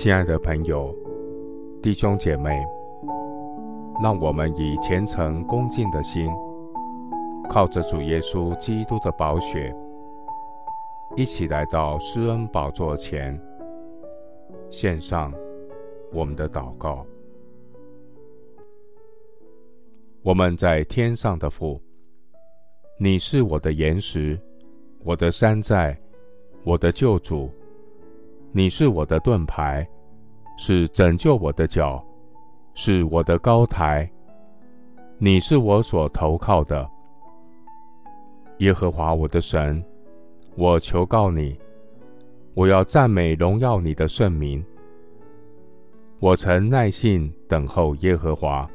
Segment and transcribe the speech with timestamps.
[0.00, 0.94] 亲爱的朋友、
[1.82, 2.64] 弟兄姐妹，
[4.00, 6.30] 让我们以虔诚恭敬的心，
[7.48, 9.74] 靠着主耶稣基督的宝血，
[11.16, 13.36] 一起来到施恩宝座前，
[14.70, 15.34] 献上
[16.12, 17.04] 我们的祷告。
[20.22, 21.82] 我们在天上的父，
[23.00, 24.40] 你是我的岩石，
[25.02, 25.98] 我的山寨，
[26.62, 27.50] 我的救主。
[28.50, 29.86] 你是我的盾牌，
[30.56, 32.02] 是拯救我的脚，
[32.72, 34.10] 是我的高台。
[35.18, 36.88] 你是我所投靠的，
[38.58, 39.84] 耶和华我的神。
[40.56, 41.56] 我求告你，
[42.54, 44.64] 我要赞美荣耀你的圣名。
[46.18, 48.68] 我曾耐心等候耶和华，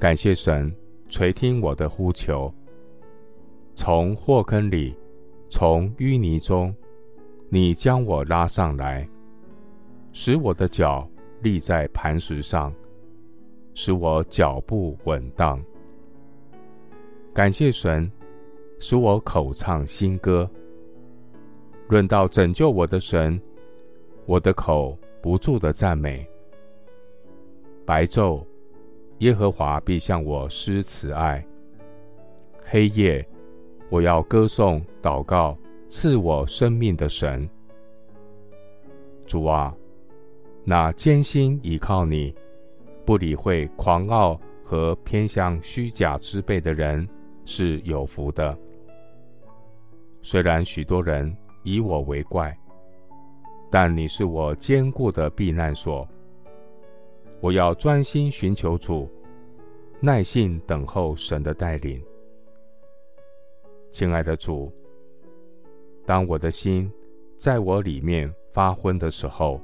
[0.00, 0.74] 感谢神
[1.08, 2.52] 垂听我的呼求。
[3.74, 4.94] 从祸坑里，
[5.48, 6.74] 从淤泥中。
[7.50, 9.08] 你将我拉上来，
[10.12, 11.08] 使我的脚
[11.40, 12.70] 立在磐石上，
[13.72, 15.58] 使我脚步稳当。
[17.32, 18.10] 感谢神，
[18.78, 20.48] 使我口唱新歌。
[21.88, 23.40] 论到拯救我的神，
[24.26, 26.28] 我的口不住的赞美。
[27.86, 28.44] 白昼，
[29.20, 31.42] 耶和华必向我施慈爱；
[32.62, 33.26] 黑夜，
[33.88, 35.56] 我要歌颂祷告。
[35.88, 37.48] 赐我生命的神，
[39.24, 39.74] 主啊，
[40.62, 42.34] 那艰辛倚靠你、
[43.06, 47.08] 不理会狂傲和偏向虚假之辈的人
[47.46, 48.56] 是有福的。
[50.20, 52.54] 虽然许多人以我为怪，
[53.70, 56.06] 但你是我坚固的避难所。
[57.40, 59.10] 我要专心寻求主，
[60.00, 61.98] 耐心等候神的带领。
[63.90, 64.70] 亲爱的主。
[66.08, 66.90] 当我的心
[67.36, 69.60] 在我里面发昏的时候，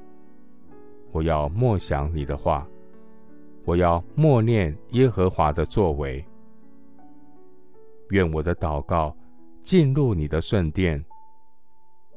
[1.10, 2.68] 我要默想你的话，
[3.64, 6.22] 我要默念耶和华的作为。
[8.10, 9.16] 愿我的祷告
[9.62, 11.02] 进入你的圣殿，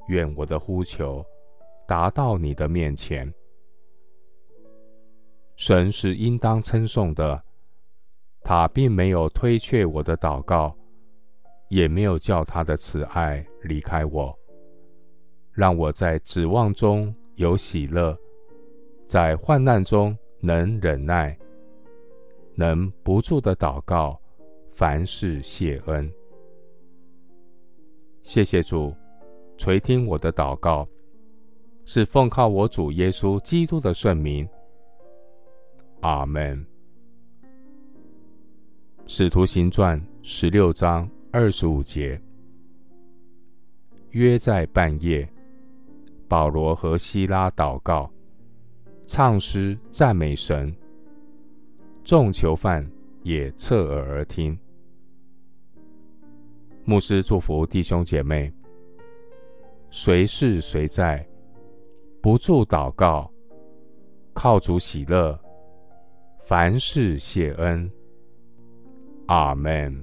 [0.09, 1.25] 愿我的呼求
[1.87, 3.33] 达到你的面前。
[5.55, 7.41] 神是应当称颂的，
[8.41, 10.75] 他并没有推却我的祷告。
[11.69, 14.33] 也没有叫他的慈爱离开我，
[15.51, 18.17] 让我在指望中有喜乐，
[19.07, 21.37] 在患难中能忍耐，
[22.55, 24.19] 能不住的祷告，
[24.71, 26.09] 凡事谢恩。
[28.21, 28.93] 谢谢主
[29.57, 30.87] 垂听我的祷告，
[31.85, 34.47] 是奉靠我主耶稣基督的圣名。
[36.01, 36.65] 阿门。
[39.05, 41.09] 使徒行传十六章。
[41.29, 42.19] 二十五节，
[44.11, 45.27] 约在半夜，
[46.27, 48.09] 保罗和西拉祷告，
[49.05, 50.73] 唱诗赞美神。
[52.03, 52.89] 众囚犯
[53.23, 54.57] 也侧耳而听。
[56.85, 58.51] 牧师祝福弟兄姐妹，
[59.91, 61.27] 随是随在，
[62.21, 63.29] 不住祷告，
[64.33, 65.37] 靠主喜乐，
[66.39, 67.91] 凡事谢恩。
[69.25, 69.93] 阿门。